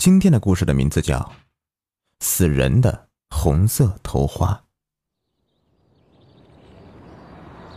[0.00, 1.18] 今天的故事的名字叫
[2.20, 4.48] 《死人的红色头花》。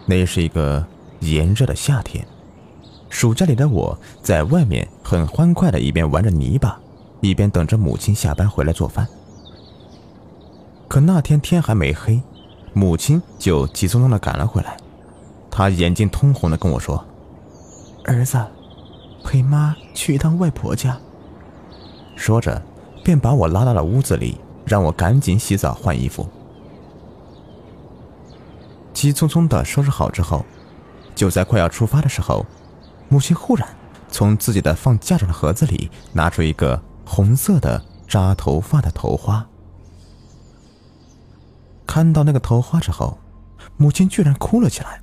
[0.06, 0.88] 那是一个
[1.20, 2.26] 炎热的夏天，
[3.10, 6.80] 暑假里的我在外面很欢快的，一边玩着泥巴，
[7.20, 9.06] 一边等着母亲下班回来做饭。
[10.88, 12.24] 可那天天还没黑，
[12.72, 14.78] 母亲就急匆匆的赶了回来，
[15.52, 17.06] 她眼睛通红的跟我说
[18.08, 18.42] ：“儿子，
[19.26, 20.98] 陪妈去一趟外婆家。”
[22.16, 22.62] 说着，
[23.04, 26.28] 便把我拉到了屋子里，让我赶紧洗澡换衣服。
[28.94, 30.46] 急匆匆的收拾好之后，
[31.16, 32.46] 就在快要出发的时候，
[33.10, 33.68] 母亲忽然
[34.10, 39.46] 从自己的放嫁妆的盒子里拿出一个红色的扎头发的头花。
[41.86, 43.18] 看到那个头花之后，
[43.76, 45.02] 母亲居然哭了起来。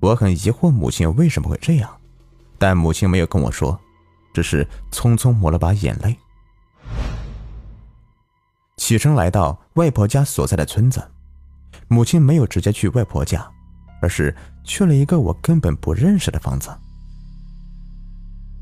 [0.00, 1.90] 我很疑惑母亲为什么会这样，
[2.58, 3.78] 但母亲没有跟我说。
[4.36, 6.14] 只是匆匆抹了把眼泪，
[8.76, 11.02] 起身来到外婆家所在的村子。
[11.88, 13.50] 母亲没有直接去外婆家，
[14.02, 16.68] 而是去了一个我根本不认识的房子。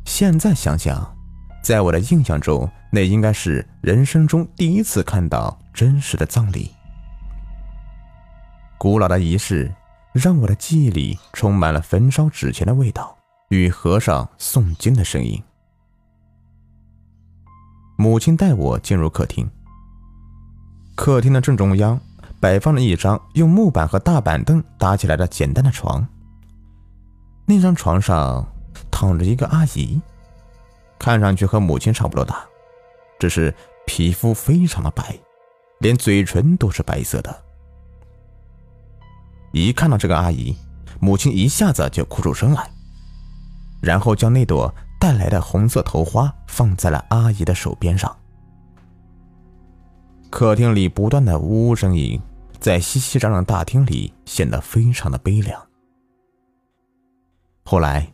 [0.05, 1.13] 现在想想，
[1.61, 6.71] 在我的印象中，那应该是人生中第一次看到真实的葬礼。
[8.79, 9.75] 古老的仪式
[10.13, 15.43] 让我的记忆里充满了焚烧纸钱的味道与和尚诵经的声音。
[17.97, 19.49] 母亲带我进入客厅。
[20.97, 21.99] 客厅的正中央
[22.41, 26.07] 摆放了一张用木板和大板凳搭起来的简单的床。
[27.47, 28.47] 那张床上
[28.91, 30.01] 躺着一个阿姨，
[30.99, 32.45] 看上去和母亲差不多大，
[33.19, 33.55] 只是
[33.87, 35.19] 皮肤非常的白，
[35.79, 37.43] 连嘴唇都是白色的。
[39.53, 40.57] 一看到这个阿姨，
[41.01, 42.71] 母亲一下子就哭出声来，
[43.81, 44.75] 然后将那朵。
[44.99, 48.15] 带来的红色头花放在了阿姨的手边上。
[50.31, 52.21] 客厅里不断的呜呜声音，
[52.59, 55.61] 在熙熙攘攘大厅里显得非常的悲凉。
[57.65, 58.13] 后来，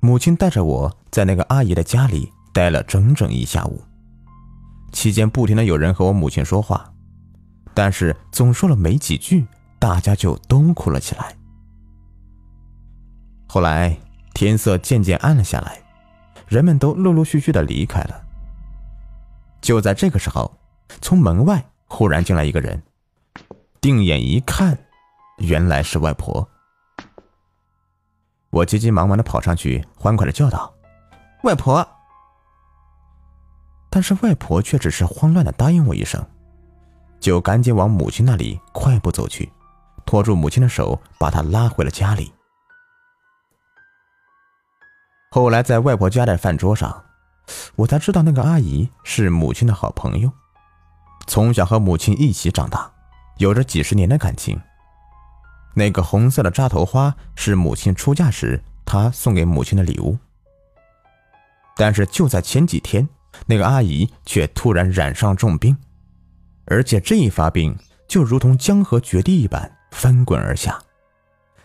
[0.00, 3.82] 母亲带着我在那个阿姨的家里待了整整一下午，
[4.92, 6.90] 期间不停的有人和我母亲说话，
[7.74, 9.46] 但是总说了没几句，
[9.78, 11.36] 大家就都哭了起来。
[13.46, 13.96] 后来
[14.32, 15.82] 天色渐渐暗了下来。
[16.48, 18.24] 人们都陆陆续续的离开了。
[19.60, 20.50] 就在这个时候，
[21.00, 22.82] 从门外忽然进来一个人，
[23.80, 24.78] 定眼一看，
[25.38, 26.48] 原来是外婆。
[28.50, 30.72] 我急急忙忙的跑上去，欢快的叫道
[31.44, 31.86] ：“外婆！”
[33.90, 36.24] 但是外婆却只是慌乱的答应我一声，
[37.20, 39.52] 就赶紧往母亲那里快步走去，
[40.06, 42.32] 拖住母亲的手，把她拉回了家里。
[45.30, 47.04] 后来在外婆家的饭桌上，
[47.76, 50.32] 我才知道那个阿姨是母亲的好朋友，
[51.26, 52.90] 从小和母亲一起长大，
[53.36, 54.58] 有着几十年的感情。
[55.74, 60.18] 那个红色的扎头花是母亲出嫁时她送给母亲的礼物。
[61.76, 63.06] 但是就在前几天，
[63.44, 65.76] 那个阿姨却突然染上重病，
[66.64, 67.76] 而且这一发病
[68.08, 70.80] 就如同江河决堤一般翻滚而下，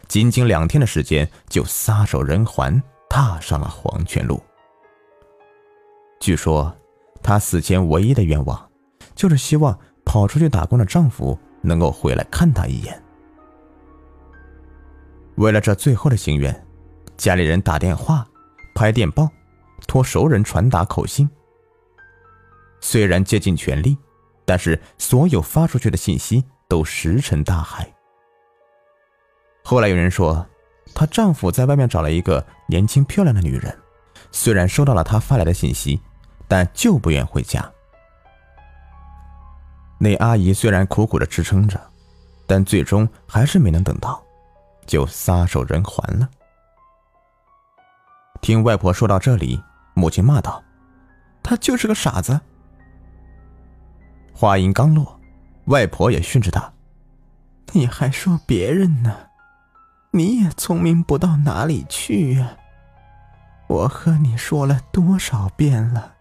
[0.10, 2.84] 仅仅两天的时间就撒手人寰。
[3.14, 4.42] 踏上了黄泉路。
[6.20, 6.76] 据说，
[7.22, 8.72] 她死前唯一的愿望，
[9.14, 13.00] 就是希望跑出去打工的丈夫能够回来看她一眼。
[15.36, 16.66] 为了这最后的心愿，
[17.16, 18.28] 家里人打电话、
[18.74, 19.30] 拍电报、
[19.86, 21.30] 托熟人传达口信。
[22.82, 23.96] 虽然竭尽全力，
[24.44, 27.88] 但是所有发出去的信息都石沉大海。
[29.64, 30.44] 后来有人说。
[30.94, 33.76] 她丈夫在外面找了一个年轻漂亮的女人，
[34.32, 36.00] 虽然收到了她发来的信息，
[36.48, 37.70] 但就不愿回家。
[39.98, 41.80] 那阿姨虽然苦苦的支撑着，
[42.46, 44.22] 但最终还是没能等到，
[44.86, 46.30] 就撒手人寰了。
[48.42, 49.62] 听外婆说到这里，
[49.94, 50.62] 母亲骂道
[51.42, 52.40] ：“她就是个傻子。”
[54.36, 55.20] 话音刚落，
[55.66, 56.74] 外婆也训斥她
[57.72, 59.16] ：“你还说别人呢？”
[60.16, 62.56] 你也聪明不到哪里去呀！
[63.68, 66.14] 我和你说了多少遍了，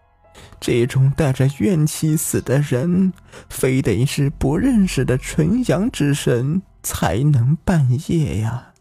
[0.59, 3.13] 这种带着怨气死的人，
[3.51, 8.73] 非得是不认识的纯阳之神才能半夜呀。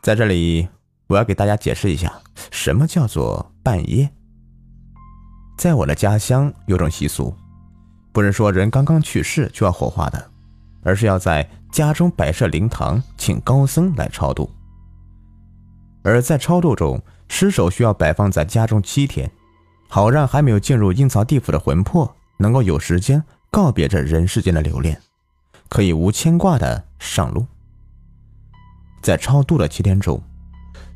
[0.00, 0.66] 在这里，
[1.08, 2.10] 我要给大家解释一下，
[2.50, 4.08] 什么叫做半夜。
[5.58, 7.36] 在我的家乡，有种习俗，
[8.10, 10.30] 不是说人刚刚去世就要火化的，
[10.82, 11.46] 而是要在。
[11.70, 14.50] 家中摆设灵堂，请高僧来超度。
[16.02, 19.30] 而在超度中，尸首需要摆放在家中七天，
[19.88, 25.00] 好让还没有进入阴曹地府的魂魄能够有时间告别这人世间的留恋，
[25.68, 27.46] 可以无牵挂的上路。
[29.02, 30.22] 在超度的七天中，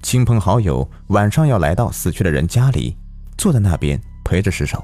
[0.02, 2.96] 亲朋好友晚上要来到死去的人家里，
[3.36, 4.82] 坐在那边陪着尸首，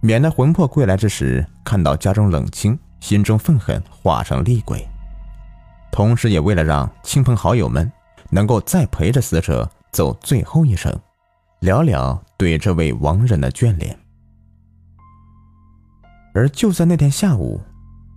[0.00, 4.86] 免得魂魄归来之时看到家中冷清，心中愤恨化成厉鬼。
[5.90, 7.90] 同时，也为了让亲朋好友们
[8.30, 10.96] 能够再陪着死者走最后一程，
[11.60, 13.98] 聊聊对这位亡人的眷恋。
[16.34, 17.60] 而就在那天下午，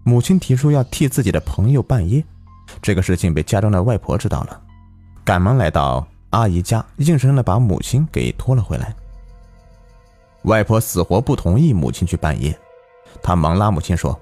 [0.03, 2.23] 母亲提出要替自己的朋友办夜，
[2.81, 4.61] 这个事情被家中的外婆知道了，
[5.23, 8.93] 赶忙来到阿姨家，硬生生的把母亲给拖了回来。
[10.43, 12.55] 外婆死活不同意母亲去办夜，
[13.23, 14.19] 她忙拉母亲说：“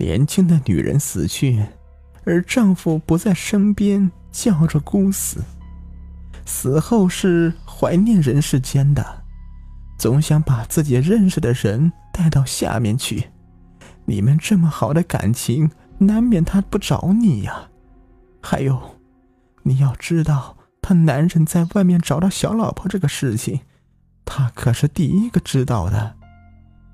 [0.00, 1.64] 年轻的女人死去。”
[2.24, 5.40] 而丈夫不在身边，叫着孤死。
[6.44, 9.22] 死后是怀念人世间的，
[9.98, 13.28] 总想把自己认识的人带到下面去。
[14.04, 17.68] 你们这么好的感情，难免他不找你呀。
[18.42, 18.96] 还有，
[19.62, 23.60] 你要知道，他男人在外面找到小老婆这个事情，
[24.24, 26.16] 他可是第一个知道的。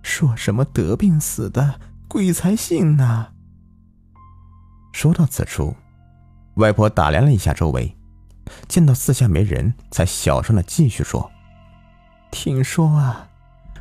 [0.03, 3.33] 说什么得病死的，鬼才信呢？
[4.93, 5.77] 说到此处，
[6.55, 7.95] 外婆打量了一下周围，
[8.69, 11.31] 见到四下没人，才小声的继续说
[12.31, 13.29] ：“听说啊，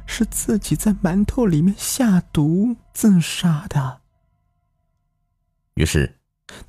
[0.06, 4.02] 是自己在馒头里面下毒自杀的。”
[5.76, 6.20] 于是，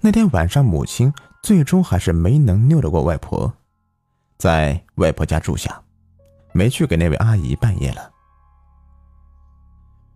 [0.01, 1.13] 那天晚上，母亲
[1.43, 3.53] 最终还是没能拗得过外婆，
[4.39, 5.83] 在外婆家住下，
[6.53, 8.13] 没去给那位阿姨办夜了。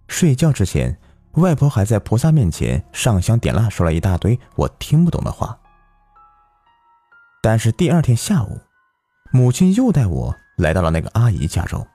[0.07, 1.01] 睡觉之前。
[1.35, 5.57] 外婆还在菩萨面前上香点蜡，说了一大堆我听不懂的话。
[7.41, 8.61] 但是第二天下午，
[9.33, 11.87] 母亲又带我来到了那个阿姨家中。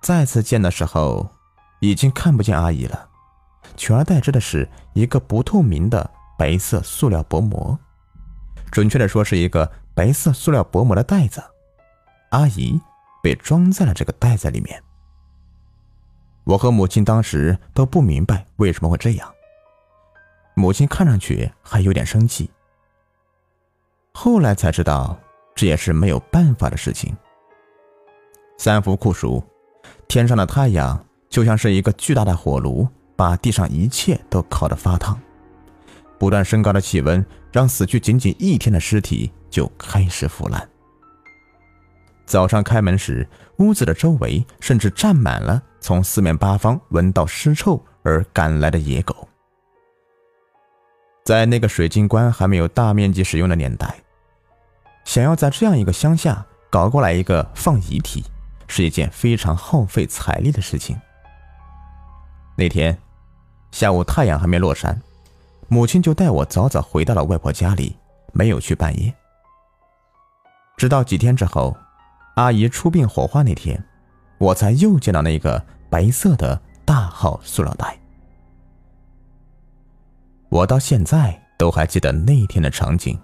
[0.00, 1.30] 再次见的时候，
[1.80, 3.08] 已经看不见阿姨了，
[3.76, 7.78] 取而代之的是一个不透明的白色塑料薄膜，
[8.72, 11.42] 准确的说是一个白色塑料薄膜的袋子。
[12.30, 12.80] 阿姨
[13.22, 14.82] 被装在了这个袋子里面。
[16.44, 19.32] 我和母亲当时都不明白为什么会这样。
[20.54, 22.50] 母亲看上去还有点生气。
[24.12, 25.18] 后来才知道，
[25.54, 27.16] 这也是没有办法的事情。
[28.58, 29.42] 三伏酷暑，
[30.06, 32.86] 天上的太阳就像是一个巨大的火炉，
[33.16, 35.18] 把地上一切都烤得发烫。
[36.18, 40.68] 不断升高的气温，让死去仅仅一天的尸体就开始腐烂。
[42.26, 43.26] 早上开门时，
[43.58, 49.28] 屋子的周围甚至站满了从四面八方闻到尸臭而赶来的野狗。
[51.24, 53.94] 在那个水晶棺还没有大面积使用的年代，
[55.04, 58.24] 想要在这样一个乡下搞过来一个放遗体，
[58.66, 60.96] 是一件非常耗费财力的事情。
[62.56, 62.96] 那天
[63.72, 64.98] 下午，太阳还没落山，
[65.68, 67.96] 母亲就带我早早回到了外婆家里，
[68.32, 69.12] 没有去半夜。
[70.76, 71.76] 直到几天之后。
[72.34, 73.84] 阿姨出殡火化那天，
[74.42, 77.96] 我才又见到那个白色的大号塑料袋。
[80.48, 83.16] 我到现在都还记得那天的场景。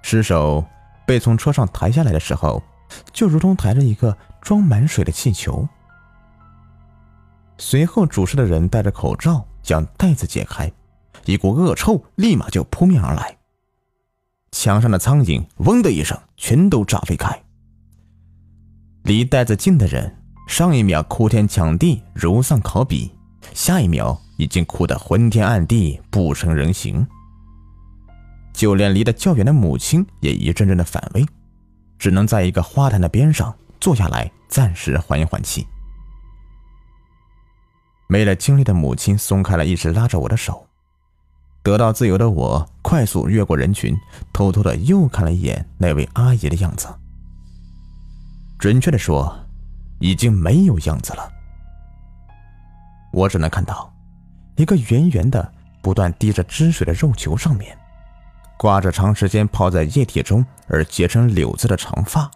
[0.00, 0.64] 尸首
[1.06, 2.62] 被从车上抬下来的时候，
[3.12, 5.68] 就如同抬着一个装满水的气球。
[7.58, 10.72] 随后，主事的人戴着口罩将袋子解开，
[11.26, 13.36] 一股恶臭立马就扑面而来。
[14.50, 17.42] 墙上的苍蝇“嗡”的一声，全都炸飞开。
[19.06, 20.16] 离袋子近的人，
[20.48, 23.08] 上一秒哭天抢地、如丧考妣，
[23.54, 27.06] 下一秒已经哭得昏天暗地、不成人形。
[28.52, 31.24] 就连离得较远的母亲也一阵阵的反胃，
[32.00, 35.64] 只能在一个花坛的边上坐下来，暂时缓一缓气。
[38.08, 40.66] 没了精力的母亲松开了一直拉着我的手。
[41.62, 43.96] 得到自由的我，快速越过人群，
[44.32, 46.88] 偷偷的又看了一眼那位阿姨的样子。
[48.58, 49.36] 准确的说，
[49.98, 51.32] 已经没有样子了。
[53.12, 53.92] 我只能看到
[54.56, 57.76] 一个圆圆的、不断滴着汁水的肉球，上面
[58.58, 62.30] 挂着长时间泡在液体中而结成柳子的长发。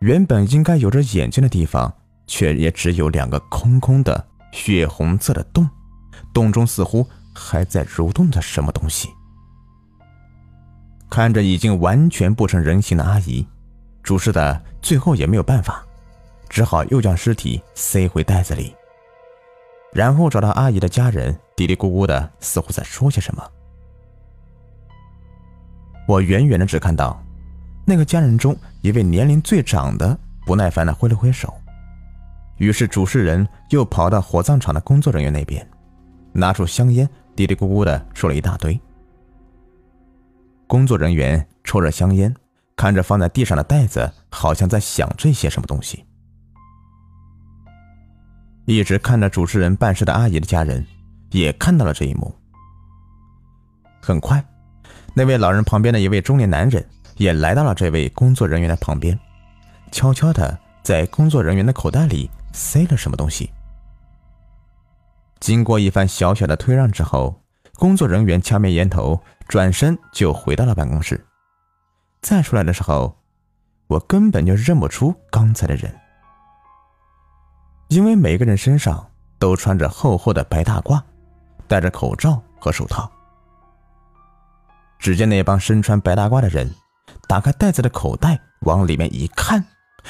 [0.00, 1.92] 原本应该有着眼睛的地方，
[2.26, 5.68] 却也只有两个空空的血红色的洞，
[6.32, 7.06] 洞中似乎……
[7.34, 9.08] 还在蠕动着什么东西？
[11.08, 13.48] 看着已经完全不成人形的阿姨，
[14.02, 15.84] 主事的最后也没有办法，
[16.48, 18.74] 只好又将尸体塞回袋子里，
[19.92, 23.42] 然后找到阿姨的家人，嘀嘀咕咕的，似乎在说些什么。
[26.08, 27.22] 我远远的只看到，
[27.84, 31.54] 那个家人中一位年龄最长的不耐烦的挥了挥手，
[32.56, 35.66] 于是主事人又跑到火葬场的工作人员那边，
[36.32, 38.78] 拿出香烟，嘀嘀咕咕的说了一大堆。
[40.66, 42.34] 工作人员抽着香烟，
[42.76, 46.04] 看着放在地上的袋子，好像在想这些什么东西。
[48.64, 50.86] 一直看着主持人办事的阿姨的家人，
[51.30, 52.34] 也看到了这一幕。
[54.00, 54.44] 很快，
[55.14, 56.84] 那位老人旁边的一位中年男人
[57.16, 59.18] 也来到了这位工作人员的旁边，
[59.90, 63.50] 悄悄的在工作人员的口袋里塞了什么东西。
[65.40, 67.42] 经过一番小小的推让之后，
[67.74, 71.24] 工作人员掐灭烟头，转身就回到了办公室。
[72.22, 73.18] 再出来的时候，
[73.88, 75.92] 我根本就认不出刚才的人。
[77.88, 81.02] 因为每个人身上都穿着厚厚的白大褂，
[81.68, 83.10] 戴着口罩和手套。
[84.98, 86.72] 只见那帮身穿白大褂的人
[87.28, 89.62] 打开袋子的口袋，往里面一看，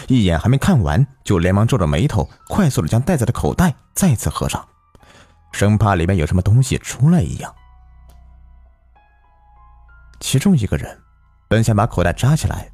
[0.06, 4.68] 一眼还没看完，就连忙皱着眉头，快速的将袋子的口袋再次合上，
[5.50, 7.52] 生怕里面有什么东西出来一样。
[10.20, 11.01] 其中一个人
[11.52, 12.70] 本想把口袋扎起来，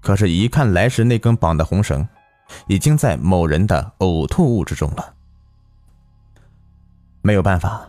[0.00, 2.06] 可是，一看来时那根绑的红绳。
[2.68, 5.14] 已经在某人的呕吐物之中了，
[7.20, 7.88] 没有办法，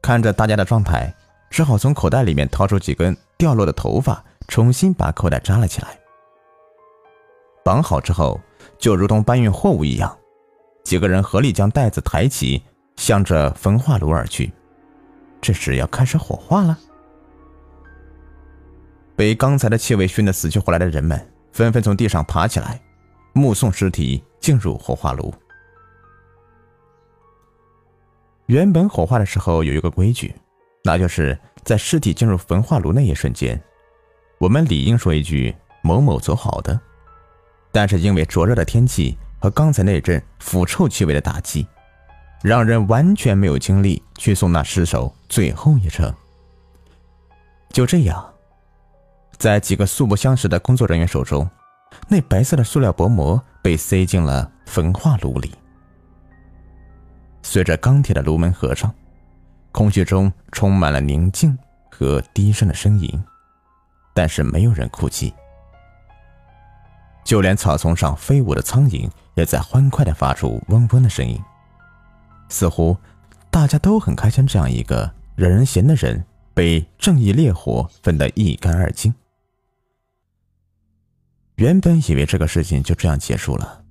[0.00, 1.12] 看着大家的状态，
[1.50, 5.98] 只好从口袋里面掏出几根掉落的头发，重新把口袋扎了起来。
[7.64, 8.40] 绑好之后，
[8.78, 10.16] 就如同搬运货物一样，
[10.84, 12.62] 几个人合力将袋子抬起，
[12.94, 14.52] 向着焚化炉而去。
[15.40, 16.78] 这是要开始火化了。
[19.16, 22.80] 被刚才的气味熏得死去活来的人们，纷纷从地上爬起来。
[23.36, 25.34] 目送尸体进入火化炉。
[28.46, 30.32] 原本火化的时候有一个规矩，
[30.84, 33.60] 那就是在尸体进入焚化炉那一瞬间，
[34.38, 35.52] 我们理应说一句
[35.82, 36.78] “某某走好的”。
[37.72, 41.66] 但是因为灼热的天气和刚才那阵腐臭气味的打击，
[42.42, 46.14] 让人完全没有精力去送那尸首最后一程。
[47.70, 48.33] 就这样，
[49.38, 51.48] 在几个素不相识的工作人员手中。
[52.08, 55.54] 那白色的塑料薄膜被塞进了焚化炉里，
[57.40, 58.92] 随着钢铁的炉门合上，
[59.70, 61.56] 空气中充满了宁静
[61.90, 63.24] 和低声的呻吟，
[64.12, 65.32] 但是没有人哭泣，
[67.22, 71.40] 就连草丛上飞舞的苍蝇也在欢快的发出嗡嗡的声音，
[72.48, 72.96] 似乎
[73.50, 79.14] 大家都很开心，这样一个惹人嫌的人被正义烈火焚得一干二净。
[81.56, 83.84] 原本以为这个事情就这样结束了，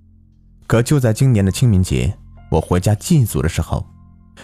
[0.68, 2.14] 可就在今年的清明节，
[2.52, 3.86] 我回家祭祖的时候，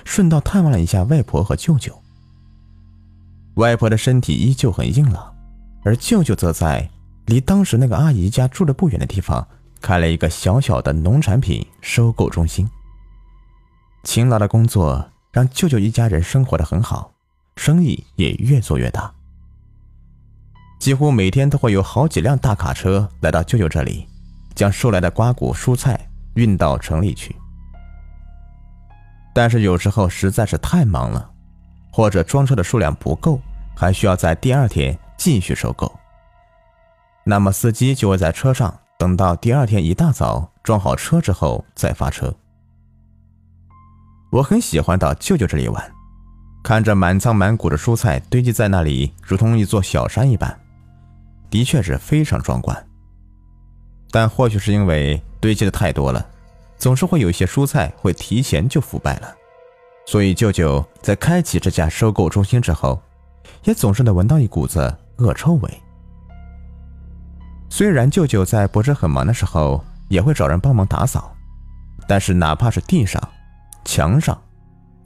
[0.06, 2.02] 顺道探望了一下外婆和舅舅。
[3.56, 5.36] 外婆的身体依旧很硬朗，
[5.84, 6.90] 而舅舅则在
[7.26, 9.46] 离当时那个阿姨家住的不远的地方
[9.82, 12.70] 开了一个小小的农产品收购中心。
[14.04, 17.12] 勤劳的工作让舅舅一家人生活的很好，
[17.58, 19.14] 生意也越做越大。
[20.80, 24.08] 几乎每天都会有好几辆大卡车来到舅舅这里，
[24.56, 27.36] 将收来的瓜果蔬菜运到城里去。
[29.34, 31.30] 但是有时候实在是太忙了，
[31.92, 33.42] 或者装车的数量不够，
[33.76, 35.94] 还需要在第二天继续收购。
[37.26, 42.34] 那么司机就会在车上等到第二天一大早装好车之后再发车。
[44.32, 45.92] 我很喜欢到舅舅这里玩，
[46.64, 50.58] 看着满仓满谷的蔬菜堆积在那里，如同一座小山一般。
[51.50, 52.88] 的确是非常壮观，
[54.12, 56.26] 但或许是因为堆积的太多了，
[56.78, 59.36] 总是会有一些蔬菜会提前就腐败了，
[60.06, 63.02] 所以舅舅在开启这家收购中心之后，
[63.64, 65.82] 也总是能闻到一股子恶臭味。
[67.70, 71.36] 虽然舅舅在不是很忙的时候也会找人帮忙打扫，
[72.08, 73.22] 但是哪怕是地上、
[73.86, 74.40] 墙上，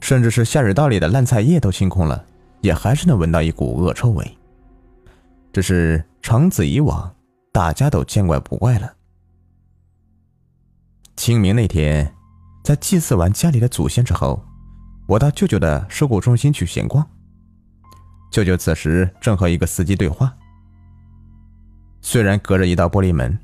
[0.00, 2.24] 甚至是下水道里的烂菜叶都清空了，
[2.60, 4.38] 也还是能闻到一股恶臭味。
[5.54, 6.04] 这是。
[6.26, 7.14] 长此以往，
[7.52, 8.94] 大家都见怪不怪了。
[11.16, 12.14] 清明那天，
[12.64, 14.42] 在祭祀完家里的祖先之后，
[15.06, 17.06] 我到舅舅的收购中心去闲逛。
[18.30, 20.34] 舅舅此时正和一个司机对话，
[22.00, 23.38] 虽然隔着一道玻璃门，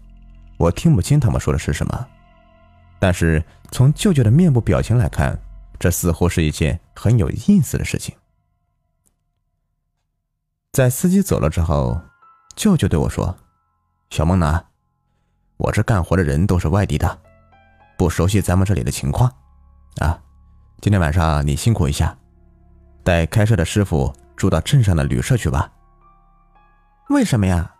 [0.56, 2.08] 我听不清他们说的是什么，
[2.98, 5.38] 但是从舅舅的面部表情来看，
[5.78, 8.16] 这似乎是一件很有意思的事情。
[10.72, 12.00] 在司机走了之后。
[12.56, 13.34] 舅舅对我说
[14.10, 14.62] ：“小梦呢？
[15.56, 17.18] 我这干活的人都是外地的，
[17.96, 19.32] 不熟悉咱们这里的情况，
[19.96, 20.20] 啊，
[20.82, 22.14] 今天晚上你辛苦一下，
[23.02, 25.72] 带开车的师傅住到镇上的旅社去吧。
[27.08, 27.76] 为什么呀？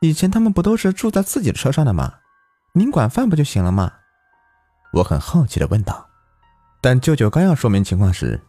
[0.00, 2.14] 以前他们不都是住在自己车上的吗？
[2.72, 3.92] 您管饭不就行了吗？
[4.94, 6.06] 我很好奇的问道。
[6.80, 8.40] 但舅舅刚要说明情况时，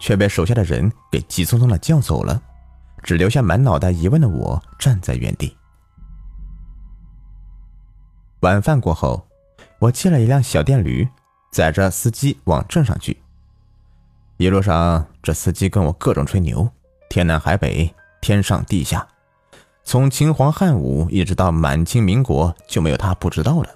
[0.00, 2.40] 却被手下的人给急匆匆的叫走了，
[3.04, 5.56] 只留下满脑袋疑问的我站在原地。
[8.40, 9.28] 晚饭过后，
[9.78, 11.06] 我借了一辆小电驴，
[11.52, 13.16] 载着司机往镇上去。
[14.38, 16.68] 一路上，这司机跟我各种吹牛，
[17.08, 19.06] 天南海北，天上地下。
[19.84, 23.68] 从秦皇汉武一直到满清民国，就没有他不知道的。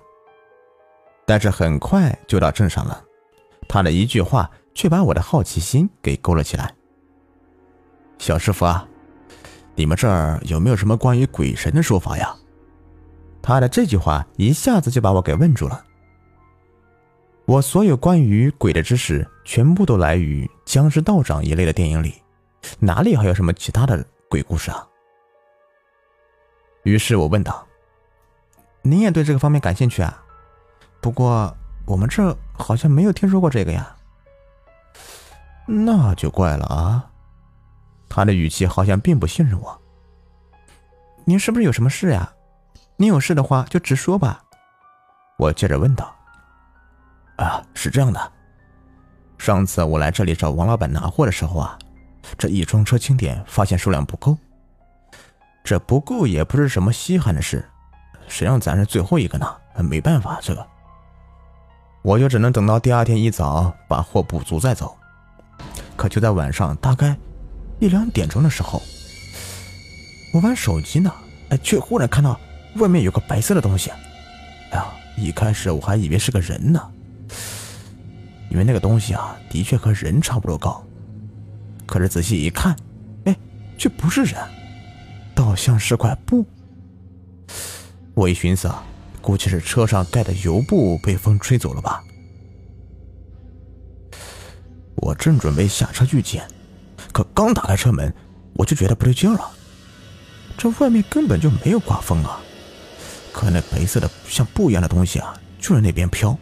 [1.26, 3.04] 但是很快就到镇上了，
[3.68, 6.74] 他的一句话却把我的好奇心给勾了起来。
[8.18, 8.88] 小师傅啊，
[9.78, 12.34] 你们这儿有没有什么关于鬼神的说法呀？
[13.40, 15.84] 他的这句话一下子就把我给问住了。
[17.46, 22.20] 我所有关于鬼的知识，全部都来于僵尸道长一类的电影里，
[22.80, 24.84] 哪里还有什么其他的鬼故事啊？
[26.82, 27.64] 于是我问道
[28.82, 30.20] ：“您也对这个方面感兴趣啊？
[31.00, 31.56] 不过
[31.86, 33.94] 我们这好像没有听说过这个呀。”
[35.70, 37.08] 那就怪了啊！
[38.18, 39.80] 他的语气好像并不信任我。
[41.24, 42.28] 您是不是有什么事呀？
[42.96, 44.42] 您有事的话就直说吧。
[45.38, 46.12] 我接着问道
[47.38, 48.32] ：“啊，是这样的，
[49.38, 51.78] 上次我来这里找王老板拿货的时候啊，
[52.36, 54.36] 这一装车清点发现数量不够。”
[55.62, 57.64] 这不够也不是什么稀罕的事，
[58.26, 59.46] 谁让咱是最后一个呢？
[59.76, 60.66] 没办法，这个
[62.02, 64.96] 我就只能等到第二天一早把货补足再走。
[65.96, 67.16] 可就在晚上大概
[67.80, 68.82] 一两点钟的时候，
[70.32, 71.12] 我玩手机呢，
[71.50, 72.38] 哎，却忽然看到
[72.76, 73.90] 外面有个白色的东西。
[74.70, 76.90] 哎呀，一开始我还以为是个人呢，
[78.50, 80.84] 因为那个东西啊，的确和人差不多高。
[81.86, 82.76] 可是仔细一看，
[83.24, 83.36] 哎，
[83.78, 84.34] 却不是人。
[85.34, 86.44] 倒像是块布。
[88.12, 88.84] 我一寻思啊，
[89.22, 92.02] 估计是车上盖的油布被风吹走了吧。
[94.96, 96.44] 我正准备下车去捡，
[97.18, 98.14] 可刚打开车门，
[98.52, 99.50] 我就觉得不对劲了。
[100.56, 102.38] 这外面根本就没有刮风啊，
[103.32, 106.38] 可那白色的像布一样的东西啊，就在那边飘。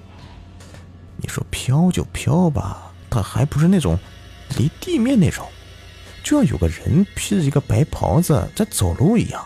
[1.17, 3.99] 你说飘就飘吧，它还不是那种
[4.59, 5.49] 离地面那种。
[6.23, 9.43] 就像有个人披着一个白袍子在走路一样。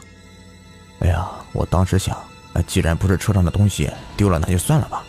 [0.98, 2.16] 哎呀，我当时想，
[2.54, 5.04] 啊，既然不是车上的东西丢了，那就算了吧。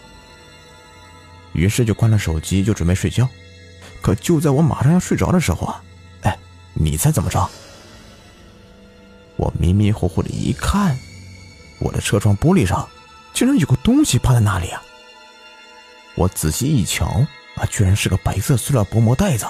[1.54, 3.28] 于是就关了手机，就准备睡觉。
[4.04, 5.84] 可就在我马上要睡着的时候啊，
[6.82, 7.48] 你猜怎么着？
[9.38, 10.98] 我迷迷糊糊的一看，
[11.80, 12.88] 我的车窗玻璃上
[13.34, 14.82] 竟然有个东西趴在那里啊！
[16.16, 17.06] 我仔细一瞧，
[17.56, 19.46] 啊，居然是个白色塑料薄膜袋子。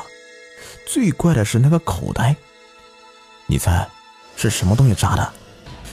[0.86, 2.36] 最怪的是那个口袋，
[3.48, 3.88] 你猜
[4.36, 5.34] 是什么东西扎的？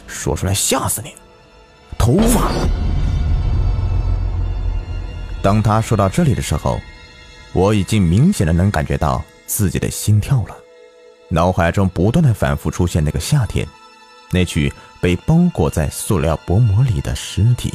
[0.07, 1.15] 说出来吓死你！
[1.97, 2.51] 头发。
[5.41, 6.81] 当他说到这里的时候，
[7.53, 10.57] 我已经明显的能感觉到自己的心跳了，
[11.29, 13.67] 脑海中不断的反复出现那个夏天，
[14.31, 17.75] 那具被包裹在塑料薄膜里的尸体。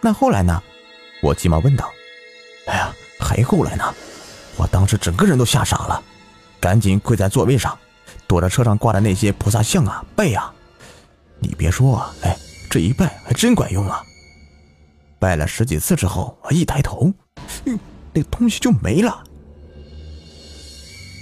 [0.00, 0.62] 那后来呢？
[1.22, 1.90] 我急忙问道。
[2.66, 3.94] 哎呀，还后来呢？
[4.56, 6.02] 我当时整个人都吓傻了，
[6.58, 7.78] 赶紧跪在座位上，
[8.26, 10.50] 躲着车上挂的那些菩萨像啊拜呀。
[11.38, 12.36] 你别说，哎，
[12.68, 14.02] 这一拜还真管用啊！
[15.18, 17.12] 拜了十几次之后，我一抬头，
[17.64, 17.78] 哟，
[18.12, 19.24] 那东西就没了。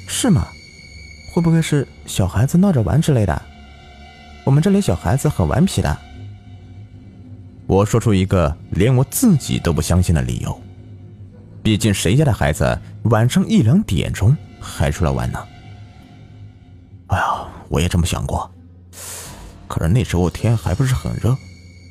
[0.09, 0.49] 是吗？
[1.31, 3.41] 会不会是小孩子闹着玩之类的？
[4.45, 5.97] 我们这里小孩子很顽皮的。
[7.67, 10.59] 我说出一个连我自己都不相信的理由。
[11.62, 15.38] 毕竟谁家的孩子晚上一两点钟还出来玩呢？
[17.09, 18.51] 哎呀，我也这么想过。
[19.67, 21.37] 可是那时候天还不是很热，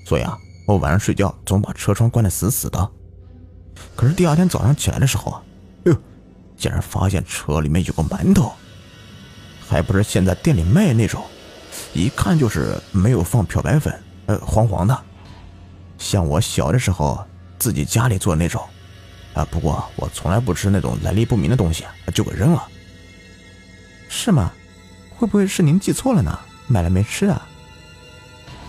[0.04, 2.90] 所以啊，我晚上睡觉总把车窗关得死死的。
[3.96, 5.44] 可是第二天早上起来的时候啊，
[5.86, 5.96] 哟，
[6.58, 8.52] 竟然发现车里面有个馒头，
[9.68, 11.24] 还不是现在店里卖那种，
[11.94, 13.94] 一看就是没有放漂白粉，
[14.28, 14.98] 呃，黄黄的，
[15.98, 17.26] 像我小的时候
[17.60, 18.62] 自己家里做的那种。
[19.34, 19.48] 啊！
[19.52, 22.68] 不过我从来不吃那种来历不明的东西，就给扔了。
[24.10, 24.52] 是吗？
[25.16, 26.40] 会不会是您记错了呢？
[26.66, 27.48] 买了没吃啊？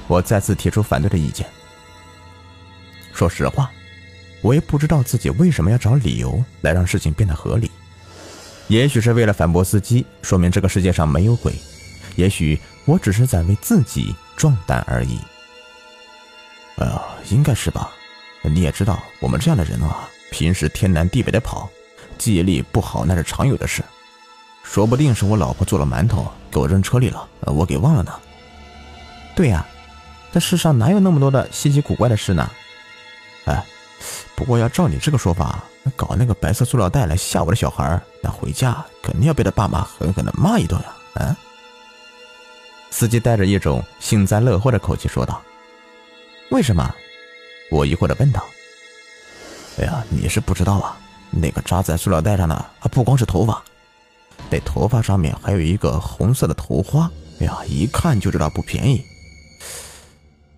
[0.08, 1.46] 我再次提出反对的意见。
[3.14, 3.70] 说实话，
[4.42, 7.70] 我也不知道自己为什么要找理由来让事情变得合理。
[8.68, 11.52] 也许是为了反驳司机，说明这个世界上没有鬼；
[12.16, 15.18] 也许我只是在为自己壮胆而已。
[16.76, 17.90] 哎呀，应该是吧？
[18.42, 20.08] 你也知道，我们这样的人啊。
[20.30, 21.68] 平时天南地北的跑，
[22.18, 23.82] 记忆力不好那是常有的事，
[24.62, 28.12] 说不定是我老婆做了馒头给我扔车里了，我给忘了呢。
[29.34, 29.66] 对呀，
[30.30, 32.50] 这世上哪有那么多的稀奇古怪的事呢？
[33.46, 33.64] 哎，
[34.38, 35.64] 不过要照你这个说法，
[35.96, 40.94] 搞那个白色塑料袋来吓我的小孩，那回家肯定要被他爸妈狠狠的骂一顿呀！
[41.14, 41.36] 啊？
[42.88, 45.42] 司机带着一种幸灾乐祸的口气说道
[46.52, 46.94] ：“为什么？”
[47.72, 48.46] 我疑惑的问道。
[49.80, 50.96] “哎呀，你是不知道啊，
[51.32, 53.60] 那个扎在塑料袋上的啊，不光是头发，
[54.48, 59.04] 那头发上面还有一个红色的头花，哎呀，一看就知道不便宜。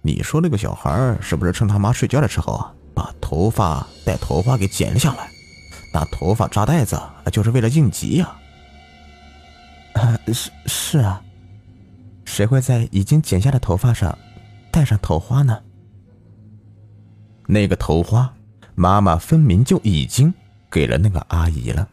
[0.03, 5.31] 你说那个小孩是不是趁他妈睡觉的时候啊？”把头发带头发给剪了下来，
[5.92, 7.00] 拿头发扎袋子
[7.33, 8.37] 就是为了应急呀。
[9.94, 11.22] 啊，是是啊，
[12.24, 14.16] 谁会在已经剪下的头发上
[14.70, 15.61] 戴上头花呢？
[17.46, 18.33] 那个头花，
[18.76, 20.33] 妈妈分明就已经
[20.70, 21.88] 给了那个阿姨了。